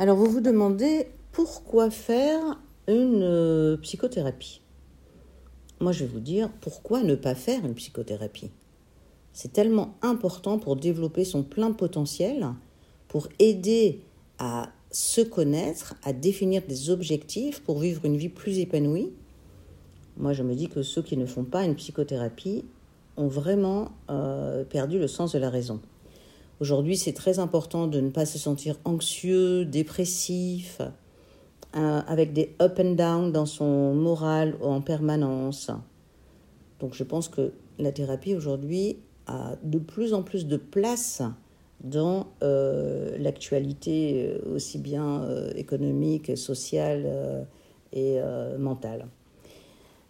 [0.00, 4.60] Alors vous vous demandez pourquoi faire une euh, psychothérapie
[5.80, 8.52] Moi je vais vous dire pourquoi ne pas faire une psychothérapie.
[9.32, 12.46] C'est tellement important pour développer son plein potentiel,
[13.08, 14.00] pour aider
[14.38, 19.10] à se connaître, à définir des objectifs pour vivre une vie plus épanouie.
[20.16, 22.64] Moi je me dis que ceux qui ne font pas une psychothérapie
[23.16, 25.80] ont vraiment euh, perdu le sens de la raison.
[26.60, 30.80] Aujourd'hui, c'est très important de ne pas se sentir anxieux, dépressif,
[31.76, 35.70] euh, avec des up and down dans son moral en permanence.
[36.80, 41.22] Donc je pense que la thérapie aujourd'hui a de plus en plus de place
[41.84, 47.46] dans euh, l'actualité euh, aussi bien économique, sociale
[47.92, 48.18] et
[48.58, 49.06] mentale.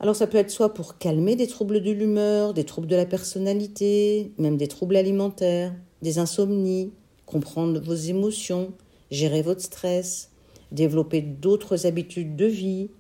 [0.01, 3.05] Alors ça peut être soit pour calmer des troubles de l'humeur, des troubles de la
[3.05, 6.93] personnalité, même des troubles alimentaires, des insomnies,
[7.27, 8.73] comprendre vos émotions,
[9.11, 10.31] gérer votre stress,
[10.73, 12.91] développer d'autres habitudes de vie,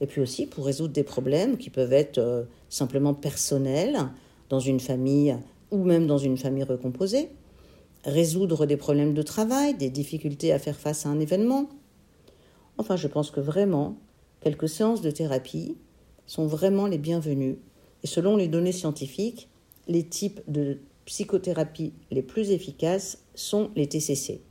[0.00, 3.98] et puis aussi pour résoudre des problèmes qui peuvent être euh, simplement personnels
[4.48, 5.36] dans une famille
[5.70, 7.28] ou même dans une famille recomposée,
[8.04, 11.68] résoudre des problèmes de travail, des difficultés à faire face à un événement.
[12.78, 13.96] Enfin, je pense que vraiment,
[14.40, 15.76] quelques séances de thérapie
[16.26, 17.58] sont vraiment les bienvenues.
[18.04, 19.48] Et selon les données scientifiques,
[19.88, 24.42] les types de psychothérapie les plus efficaces sont les TCC.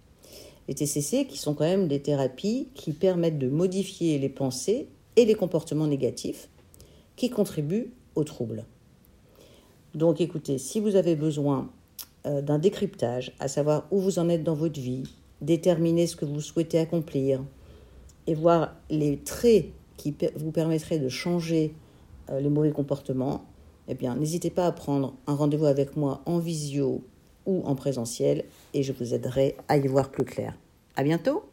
[0.67, 5.25] Les TCC qui sont quand même des thérapies qui permettent de modifier les pensées et
[5.25, 6.49] les comportements négatifs
[7.15, 8.65] qui contribuent aux troubles.
[9.93, 11.69] Donc écoutez, si vous avez besoin
[12.25, 15.03] euh, d'un décryptage, à savoir où vous en êtes dans votre vie,
[15.41, 17.43] déterminer ce que vous souhaitez accomplir
[18.25, 21.75] et voir les traits qui vous permettraient de changer
[22.31, 23.45] euh, les mauvais comportements,
[23.87, 27.03] eh bien, n'hésitez pas à prendre un rendez-vous avec moi en visio
[27.45, 30.57] ou en présentiel et je vous aiderai à y voir plus clair.
[30.95, 31.43] À bientôt!